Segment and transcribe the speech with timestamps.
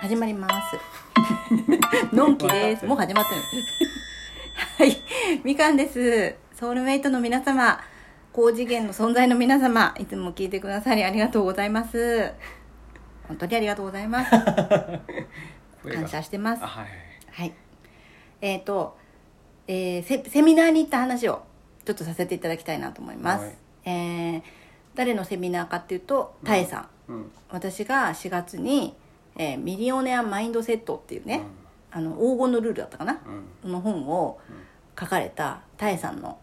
[0.00, 0.78] 始まります。
[2.14, 2.86] のんきです。
[2.86, 3.42] もう始まってる。
[4.78, 4.96] はい。
[5.42, 6.36] みかんです。
[6.54, 7.80] ソウルメイトの皆様、
[8.32, 12.32] 高次元の存在の皆様、いつも聞いてくださりありがとうございます。
[13.26, 14.30] 本当にありがとうございます。
[15.92, 16.68] 感謝してますあ。
[16.68, 16.86] はい
[17.32, 17.52] はい。
[18.40, 18.96] えっ、と、
[19.66, 21.42] えーセ、セミナーに行った話を
[21.84, 23.44] ちょっとさせていただきたいなと思います。
[23.44, 23.54] はい
[23.84, 24.42] えー
[24.94, 27.12] 誰のセミナーかっていうと、タエさん。
[27.12, 28.96] うん私が4月に、
[29.38, 31.42] えーミリオネアマインドセット」っていうね、
[31.90, 33.20] あの黄金のルールだったかな、
[33.64, 33.72] うん。
[33.72, 34.38] の本を
[34.98, 36.38] 書かれたタエさんの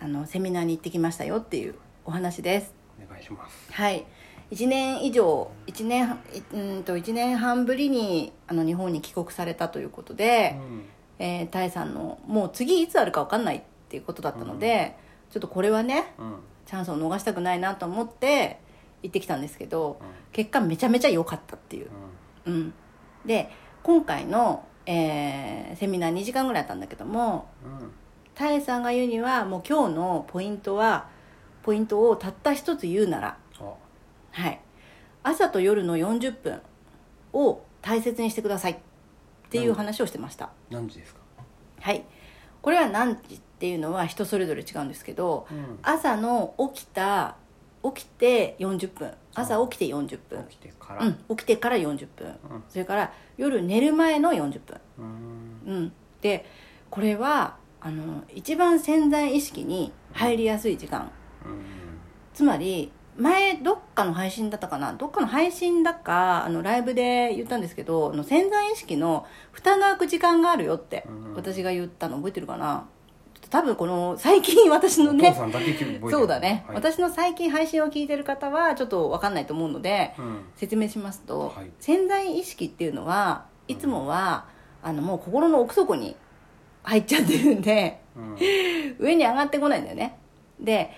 [0.00, 2.74] あのセミナーに行ってきましたよっていうお話です。
[3.04, 3.72] お願いします。
[3.72, 4.04] はい。
[4.50, 6.04] 1年以上1年
[6.34, 10.56] いうんと1年半ぶりにあの日本に帰国されたということで、
[11.18, 14.96] えータエさんのもう次いつあるか分かんないっていうことだったので、
[15.30, 16.26] ちょっとこれはねうん。
[16.26, 16.34] うん
[16.66, 18.58] チャンスを逃したくないなと思って
[19.02, 20.00] 行ってきたんですけど、
[20.32, 21.90] 結果めちゃめちゃ良かったっていう
[22.46, 22.74] うん、
[23.24, 23.50] で
[23.82, 27.90] 今回の、えーセミナー2時間ぐらいあったんだけどもうん。
[28.34, 31.08] タエさんが言うにはもう今日のポイントは
[31.62, 33.74] ポイントをたった一つ言うなら、あ。
[34.32, 34.60] はい、
[35.22, 36.60] 朝と夜の40分
[37.32, 38.72] を大切にしてください。
[38.72, 38.76] っ
[39.50, 41.20] ていう話をしてました、何時ですか？
[41.80, 42.04] はい。
[42.60, 45.78] これは何時っていうのは人それぞれ違うんですけどうん。
[45.82, 47.36] 朝の起きた
[47.84, 50.44] 起きて40分朝起きて40分。
[50.48, 51.04] 起きてから。
[51.04, 52.64] うん、起きてから40分、うん。
[52.68, 55.74] それから夜寝る前の40分、うん。
[55.74, 56.46] うん、で
[56.90, 61.10] これはあの一番潜在意識に入りやすい時間。
[61.44, 61.62] うん。
[62.32, 64.92] つまり前どっかの配信だったかな？
[64.92, 71.34] どっかの配信だかあのライブで言ったんですけどあの潜在意識の蓋が開く時間があるよってうん。
[71.34, 72.88] 私が言ったの覚えてるかな？
[73.54, 76.76] 多分この最近私のおねそうだね、はい。
[76.78, 80.40] 私の最近配信を聞いてる方はちょっと分かんないと思うので、うん。
[80.56, 81.70] 説明しますと、はい。
[81.78, 84.46] 潜在意識っていうのはいつもは、
[84.82, 86.16] あのもう心の奥底に
[86.82, 88.36] 入っちゃってるんでうん。
[88.98, 90.18] 上に上がってこないんだよね。
[90.58, 90.90] で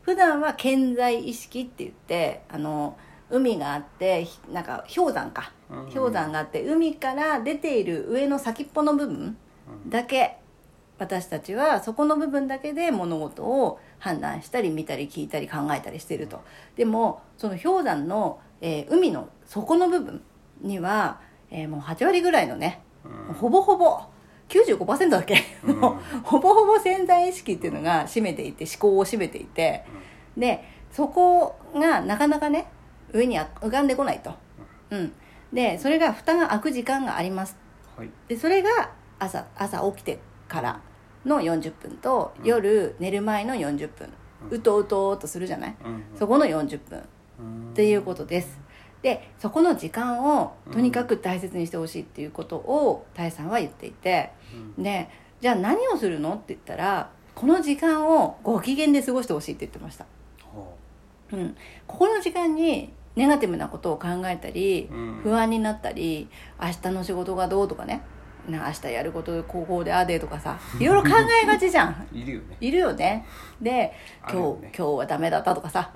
[0.00, 2.96] 普段は潜在意識って言ってあの
[3.30, 5.52] 海があってひなんか氷山か。
[5.70, 5.92] うん。
[5.92, 9.36] 氷山があって海から出ている上の先っぽの部分
[9.88, 10.41] だけ
[11.02, 16.40] 私たちはそこの部分だけで物事を判断したり見たり聞いたり考えたりしていると。
[16.76, 20.22] でもその氷山の、えー海の底の部分
[20.60, 21.20] には、
[21.50, 23.34] えーもう8割ぐらいのね、うん。
[23.34, 24.00] ほぼほぼ
[24.48, 25.76] 95%だっけ、うん。
[25.80, 29.84] もうほぼほぼ潜在意識っていうのが占めていて思考を占めていて。
[30.36, 32.66] でそこがなかなかね
[33.12, 34.32] 上に浮かんでこないと、
[34.90, 35.12] うん、
[35.52, 37.56] でそれが蓋が開く時間があります。
[37.96, 38.10] はい。
[38.28, 40.80] でそれが朝朝起きてから
[41.24, 42.44] の40分と、うん。
[42.44, 44.08] 夜寝る前の40分、
[44.50, 46.98] ううんとうとうとするじゃない、うんそこの40分。
[46.98, 47.02] っ
[47.74, 48.60] ていうことです。
[49.02, 54.30] でそこの時間をとにかく大切にしてほしいっていうことをタエさんは言っていて。
[54.76, 54.82] うん。
[54.82, 55.08] で
[55.40, 56.34] じゃあ何をするの？
[56.34, 60.06] って言ったらこの時間をご機嫌で過ごしてほしいって言ってました、
[60.44, 60.76] ほ
[61.32, 61.36] う。
[61.36, 61.56] ん、
[61.88, 64.88] ここの時間にネガティブなことを考えたり
[65.22, 66.28] 不安になったり
[66.60, 68.02] 明日の仕事がどうとかね
[68.48, 71.10] な明日やること高校でああでとかさいろいろ考
[71.42, 72.08] えがちじゃん。
[72.12, 72.56] いるよね。
[72.60, 73.26] いるよね。
[73.60, 73.92] で
[74.22, 74.72] 今日、ね。
[74.76, 75.92] 今日はダメだったとかさ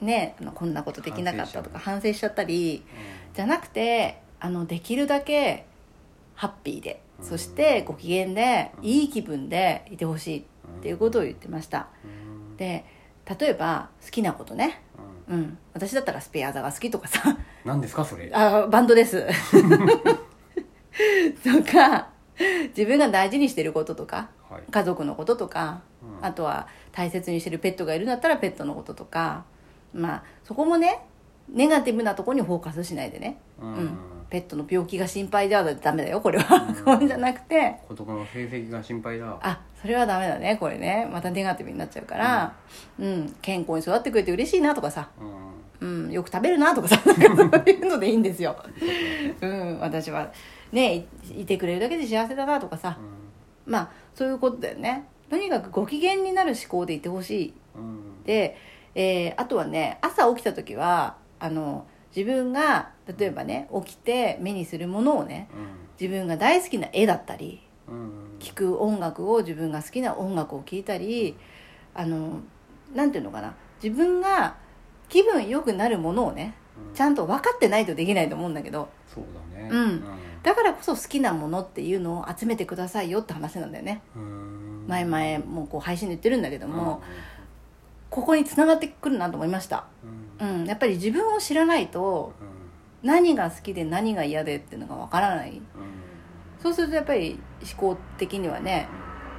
[0.00, 0.06] うん。
[0.06, 2.84] ねあのこんなことできなかったとか反省しちゃったり
[3.32, 5.66] うじゃなくてあのできるだけ
[6.34, 7.24] ハッピーでうん。
[7.26, 8.84] そしてご機嫌でうん。
[8.84, 10.44] いい気分でいてほしいっ
[10.82, 11.88] ていうことを言ってました。
[12.06, 12.56] ん。
[12.56, 12.84] で
[13.38, 14.82] 例えば好きなことね。
[15.28, 15.36] うん。
[15.36, 15.58] うん。
[15.72, 17.36] 私だったらスペア座が好きとかさ。
[17.64, 18.30] 何ですかそれ。
[18.32, 19.26] あバンドです
[21.44, 22.08] とか
[22.68, 24.62] 自分が大事にしてることとかはい。
[24.70, 26.26] 家族のこととか、うん。
[26.26, 29.44] あとは大切にしてるペットがいるんだったらペットのこととか
[29.92, 31.00] まあそこもね
[31.48, 33.72] ネガティブなところにフォーカスしないでね、ううん。
[33.84, 33.98] ん
[34.30, 36.74] ペットの病気が心配ではダメだよこれは、うん。
[36.74, 37.76] そうじゃなくて。
[37.86, 39.38] 子供の成績が心配だ。
[39.42, 41.08] あそれはダメだねこれね。
[41.12, 42.54] またネガティブになっちゃうから、
[42.98, 43.36] うん。
[43.42, 45.24] 健康に育ってくれて嬉しいなとかさ、う
[45.86, 46.06] ん。
[46.06, 46.98] うん、よく食べるなとかさ。
[47.04, 48.56] そういうのでいいんですよ、
[49.42, 50.32] うん、私は
[50.72, 52.98] ねいいてくれるだけで幸せだなとかさ。
[53.66, 55.08] まあそういうことだよね。
[55.30, 57.54] とにかくご機嫌になる思考でいてほしい。
[57.76, 57.82] うん。
[57.82, 58.56] うんで、
[58.94, 65.48] えーあとはね朝起きた時はあの自分が例えばね起きて目にするものをね
[66.00, 68.10] 自分が大好きな絵だったりうん。
[68.38, 71.36] 聴く音楽を自分が好きな音楽を聴いたり
[71.94, 72.40] あの
[72.94, 73.54] なんていうのかな。
[73.82, 74.56] 自分が
[75.08, 76.63] 気分良くなるものをねうん
[76.94, 78.88] ちゃんと分かってないとできないと思うんだけど。
[79.12, 79.68] そうだね。
[79.70, 80.04] うん。
[80.42, 84.02] だからこそ好きなものっていうのを集めてくださいよって話なんだよね。
[84.16, 84.84] うん。
[84.86, 87.02] 前々もうこう配信で言ってるんだけども、
[88.10, 89.86] ここにつながってくるなと思いました、
[90.40, 90.48] うん。
[90.48, 90.60] うん。
[90.60, 92.32] うん、やっぱり自分を知らないと
[93.02, 95.50] 何が好きで何が嫌でっていうのがわからない。
[95.50, 95.62] うん。
[96.62, 98.88] そうするとやっぱり思考的にはね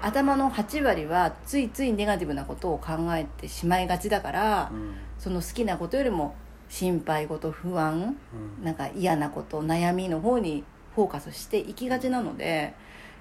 [0.02, 4.96] 頭の8割はついついネガティブなことを考えてしまいがちだからうん。
[5.18, 6.36] その好きなことよりも
[6.70, 8.18] 心配事不安
[8.60, 8.64] うん。
[8.64, 10.64] なんか嫌なこと悩みの方に
[10.96, 12.74] フォーカスしていきがちなので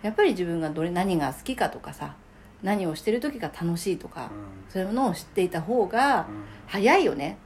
[0.03, 2.15] やっぱり自分がどれ何が好きかとかさ
[2.63, 4.73] 何をしてる時が楽しいとかうん。
[4.73, 6.45] そういうのを知っていた方がうん。
[6.67, 7.39] 早いよね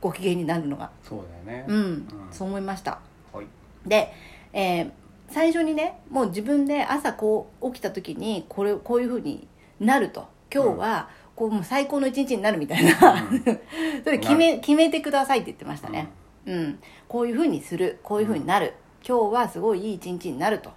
[0.00, 0.90] ご機嫌になるのが。
[1.02, 1.64] そうだよね。
[1.68, 2.98] うん、そう思いました。
[3.32, 3.46] はい。
[3.86, 4.12] で、
[4.52, 4.90] えー
[5.30, 9.48] 最初にねもう自分で朝こう起きた時にこれこういうふうに
[9.80, 10.28] なると。
[10.52, 11.08] 今日は
[11.42, 13.42] こうもう最高の一日になるみたいな、うん。
[14.04, 16.06] それ決め決めてくださいって言ってましたね、
[16.46, 16.78] うん。
[17.08, 17.98] こういうふうにする。
[18.04, 18.74] こういうふうになる、
[19.04, 20.70] 今日はすごいいい一日になると。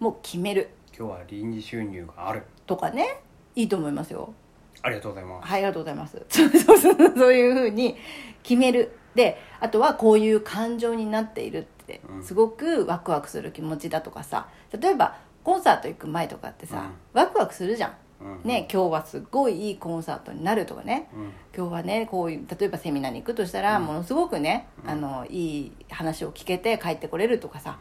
[0.00, 0.70] もう決める。
[0.98, 2.42] 今日は臨時収入がある。
[2.66, 3.20] とかね。
[3.54, 4.34] いいと思いますよ。
[4.82, 5.48] ありがとうございます。
[5.48, 6.20] はいありがとうございます。
[6.28, 6.96] そうそうそう。
[7.16, 7.96] そういうふうに
[8.42, 8.96] 決める。
[9.14, 12.24] であとはこういう感情になっているってうん。
[12.24, 14.48] すごくワクワクする気持ちだとかさ。
[14.76, 15.14] 例えば
[15.44, 17.96] コンサート行く前とかってさ、ワクワクするじゃんうん
[18.44, 21.08] ね今日はすっごいいいコンサートになるとかね。
[21.14, 21.32] うん。
[21.56, 23.86] 今日はねこういう例えばセミナーに行くとしたら、うん。
[23.86, 24.90] ものすごくね、うん。
[24.90, 27.78] あのいい話を聞けて帰ってこれるとかさ。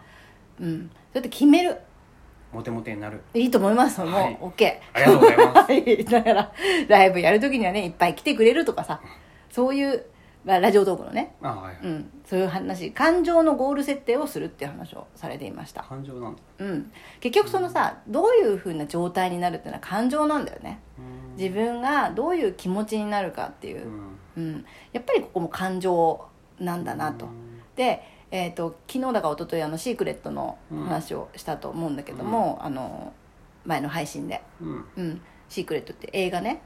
[0.59, 0.89] うん。
[0.89, 1.77] そうやって決める。
[2.53, 3.21] モテモテになる。
[3.33, 4.01] いいと思います。
[4.01, 5.57] もう、はい OK ありがとうございます。
[5.71, 6.05] はい。
[6.05, 6.51] だから
[6.87, 9.01] ライブやる時にはねいっぱい来てくれるとかさ。
[9.51, 10.05] そういう、
[10.43, 11.83] まあ、ラジオトークのね、あはいはい。
[11.83, 12.91] うん、そういう話。
[12.91, 16.41] 感情のゴール設定をするっていう話をされていました、感情なんだ。
[16.59, 20.79] うん、結局そのさどういうふうな状態になるっていうのは感情なんだよね。
[20.97, 21.35] うん。
[21.37, 23.85] 自分がどういう気持ちになるかっていう。
[23.85, 24.17] う、ん。
[24.37, 26.25] うん、やっぱりここも感情
[26.59, 27.27] なんだなと、
[27.75, 28.01] で、
[28.31, 33.13] えー、と昨日だか一昨日あのシークレットの話をしたと思うんだけども、あの
[33.65, 34.85] 前の配信で、うん。
[34.97, 36.49] うん、シークレットって映画ね。
[36.49, 36.59] はい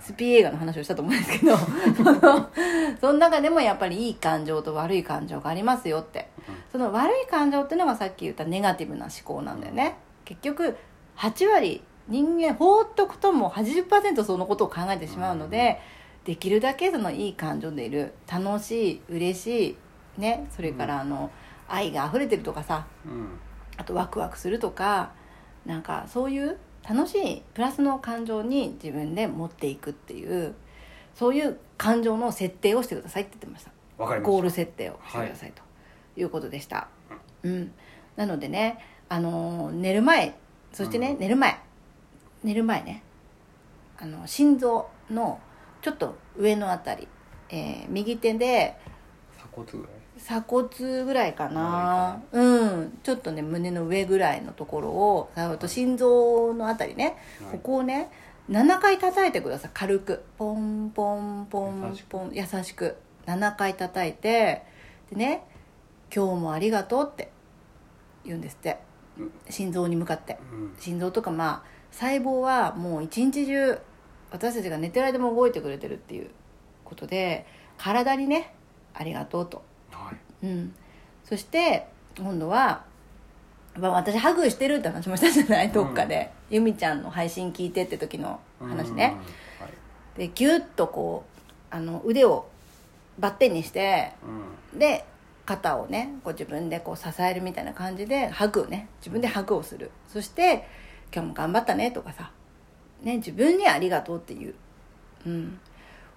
[0.00, 1.56] スピー映画の話をしたと思うんですけど
[3.00, 6.28] その中でもやっぱりいい感情と悪い感情がありますよって。
[6.72, 9.96] その悪い感情っていうのがさっき言ったネガティブな思考なんだよね。
[10.24, 10.76] 結局
[11.16, 15.80] 8割人間放っとくともう80%そのことを考えてしまうので、
[16.24, 18.14] できるだけそのいい感情でいる。
[18.30, 19.76] 楽しい嬉し
[20.18, 21.30] いねそれからあの、
[21.68, 22.86] 愛が溢れてるとかさ。
[23.04, 23.38] うん。
[23.76, 25.12] あとワクワクするとか
[25.66, 26.58] なんかそういう
[26.88, 30.54] 楽しいプラスの感情に自分で持っていくっていう
[31.14, 33.70] そういう感情の設定をしてくださいって言ってました。
[33.98, 34.32] わかりました。
[34.32, 35.62] ゴール設定をしてくださいと
[36.20, 36.88] いうことでした、
[37.42, 37.72] うん。
[38.16, 38.78] なのでね、
[39.08, 40.38] あのー寝る前
[40.72, 41.18] そしてね、うん。
[41.18, 41.58] 寝る前。
[42.44, 43.02] 寝る前ね。
[43.98, 45.40] あの心臓の
[45.80, 47.08] ちょっと上のあたり、
[47.48, 48.76] えー右手で
[49.36, 49.86] 鎖骨ぐらい
[50.18, 52.22] 鎖骨ぐらいかな。
[52.32, 52.98] うん。
[53.02, 57.16] ちょっとね胸の上ぐらいのところをあと心臓のあたりね。
[57.42, 57.52] はい。
[57.52, 58.10] ここをね
[58.50, 59.70] 7回叩いてください。
[59.74, 60.24] 軽く。
[60.38, 62.06] ポンポンポン優しく。
[62.06, 62.96] ポン優しく。
[63.26, 64.62] 7回叩いて。
[65.10, 65.44] でね
[66.14, 67.30] 「今日もありがとう」って。
[68.24, 68.78] 言うんですって。
[69.18, 69.32] うん。
[69.50, 70.38] 心臓に向かって。
[70.52, 70.74] うん。
[70.78, 73.78] 心臓とかまあ細胞はもう一日中
[74.30, 76.30] 私たちが寝てる間も動いてくれてるっていう
[76.84, 77.46] ことで
[77.78, 78.54] 体にね
[78.94, 79.58] ありがとうと。
[79.58, 79.66] はい
[80.46, 80.74] うん、
[81.24, 82.84] そして今度は、
[83.78, 85.70] まあ、私ハグしてるって話もしたじゃない？
[85.70, 89.70] どっかで、由美ちゃんの配信聞いてって時の話ね、うんは
[90.16, 90.18] い。
[90.18, 91.24] でギュッとこ
[91.72, 92.48] うあの腕を
[93.18, 94.12] バッテンにして
[94.72, 94.78] うん。
[94.78, 95.04] で
[95.44, 99.90] 肩をねこう自分でこう支えるみたいな感じでハグをね自分でハグをする。
[100.08, 100.66] そして
[101.14, 102.30] 「今日も頑張ったね」とかさ、
[103.02, 104.54] ね、自分にありがとうっていう、
[105.26, 105.60] うん、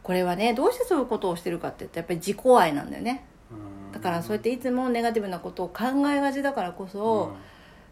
[0.01, 3.23] これはねどうしてそういうことをしてるかって言ってやっぱり自己愛なんだよね。
[3.23, 3.28] うん
[3.91, 7.35] だからそうやっていつもネガティブなことを考えがちだからこそ、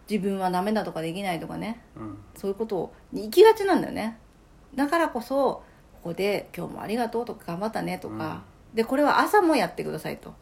[0.09, 1.81] 自分はダメだとかできないとかね。
[2.35, 4.17] そういうことに行きがちなんだよね。
[4.75, 10.33] だからこそここで「今日もありがとう」とか「頑張ったね」とか、でこれは朝もやってくださいと。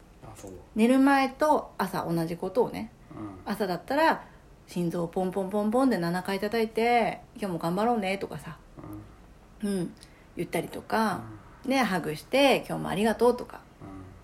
[0.74, 3.50] 寝る前と朝同じことをねうん。
[3.50, 4.22] 朝だったら
[4.66, 8.58] 心臓をポンポンポンポンで7回叩いて「今日も頑張ろうね」とかさ、
[9.64, 9.94] うん、
[10.36, 11.22] 言ったりとか、
[11.64, 13.60] ねハグして「今日もありがとう」とか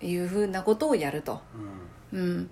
[0.03, 1.41] いうふうなことをやると。
[2.13, 2.19] うん。
[2.19, 2.27] うん。
[2.27, 2.49] うん、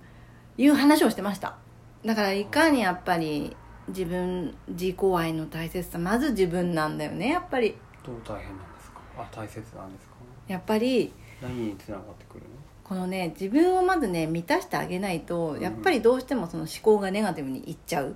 [0.58, 1.58] いう話をしてました。
[2.06, 3.56] だからいかにやっぱり
[3.88, 7.76] 自分自己愛の大切さまず自分なんだよねやっぱり。
[8.04, 9.02] どう大変なんですか？
[9.18, 10.14] あ大切なんですか？
[10.48, 12.48] やっぱり何につながってくるの？
[12.84, 18.16] このね自分をまずね満たしてあげないとやっぱりどうしてもその思考がネガティブにいっちゃう、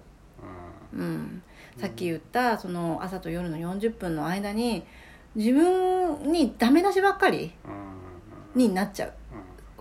[0.94, 1.00] うん。
[1.00, 1.44] うん、
[1.78, 4.84] さっき言ったその朝と夜の40分の間に
[5.36, 7.54] 自分にダメ出しばっかり
[8.56, 8.60] うん。
[8.60, 9.10] になっちゃう。
[9.10, 9.16] うん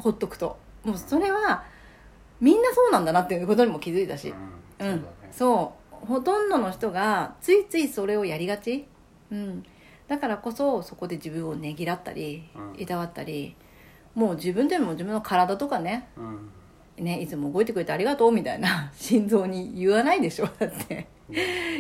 [0.04, 0.58] ほっとくと。
[0.84, 1.64] もうそれは
[2.38, 4.34] みんなそうなんだなっていうことにも気づいたし、
[4.78, 5.04] うんうん。
[5.32, 8.84] そうほとんどの人がついついそれをやりがち、
[9.32, 9.64] うん、
[10.06, 12.82] だからこそそこで自分をねぎらったり、うん。
[12.82, 13.56] いたわったり
[14.14, 17.02] もう自分でも自分の体とかねうん。
[17.02, 20.49] ねいつも動いてくれてありがとうみたいな 心臓に言わないでしょ。
[20.58, 21.06] だって。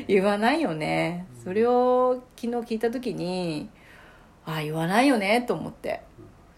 [0.08, 1.26] 言わないよね。
[1.44, 3.68] それを昨日聞いた時に
[4.46, 6.02] ああ言わないよねと思って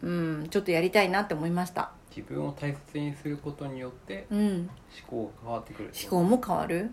[0.02, 1.90] うんちょっとやりたいなって思いました。
[2.16, 4.70] 自分を大切にすることによってうん。
[5.10, 5.92] 思考が変わってくる。
[6.00, 6.90] 思考も変わる。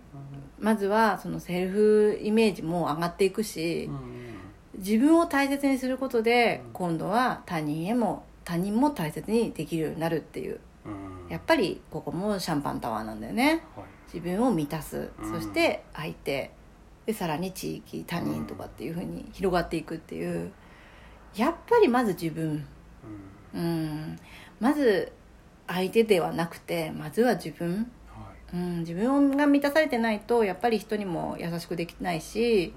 [0.59, 4.33] まずはそのセルフイメージも上がっていくしうんうん
[4.75, 6.73] 自分を大切にすることでうん。
[6.73, 10.59] 今度は他人へも他人も大切にできるようになるっていう。
[10.85, 11.29] うん。
[11.29, 13.63] やっぱりここもシャンパンタワーなんだよね。
[13.75, 13.85] はい。
[14.13, 15.09] 自分を満たす。
[15.21, 15.31] うん。
[15.31, 16.51] そして相手。
[17.05, 20.51] でさらに地域他人とかっていうふうに広がっていくっていう。
[21.35, 22.65] やっぱりまず自分
[23.53, 23.61] うん。
[23.61, 24.19] うん
[24.59, 25.11] まず
[25.67, 28.55] 相手ではなくてまずは自分、はい。
[28.55, 32.73] うん、自分が満たされてないとやっぱり人にも優しくできないし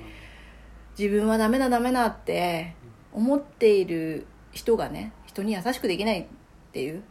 [0.98, 2.74] 自分はダメだダメだって
[3.12, 6.26] 思っている人がね人に優しくできないっ
[6.72, 7.02] ていう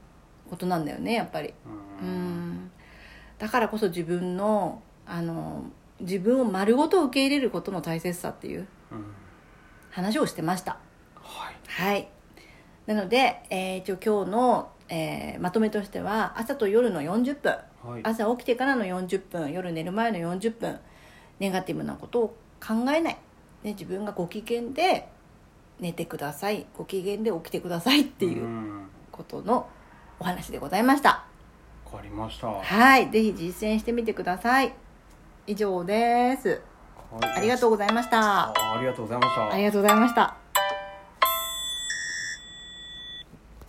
[0.50, 1.50] ことなんだよねやっぱり。
[1.50, 1.54] う
[2.02, 2.72] うんん。
[3.38, 5.66] だからこそ自分のあの
[6.00, 9.06] 自分を丸ごと受け入れることの大切さっていううん。
[9.92, 10.78] 話をしてました。
[11.16, 11.56] はい。
[11.68, 12.10] はい
[12.88, 17.52] なので、えー一応今日の、えーまとめとしては朝と夜の40分。
[17.84, 18.02] はい。
[18.04, 19.52] 朝起きてからの40分。
[19.52, 20.80] 夜寝る前の40分。
[21.40, 22.28] ネガティブなことを
[22.66, 23.18] 考えない、ね、
[23.64, 25.08] 自分がご機嫌で
[25.80, 26.66] 寝てください。
[26.78, 28.90] ご機嫌で起きてくださいっていううん。
[29.12, 29.68] ことの
[30.20, 31.26] お話でございました。
[31.92, 32.48] わかりました。
[32.48, 33.10] はい。
[33.10, 34.74] ぜひ実践してみてください。
[35.48, 36.62] 以上です。
[37.20, 37.38] はい。
[37.38, 38.20] ありがとうございました。
[38.50, 39.52] あありがとうございました。
[39.54, 40.45] ありがとうございました